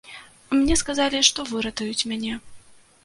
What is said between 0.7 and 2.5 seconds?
сказалі, што выратуюць мяне.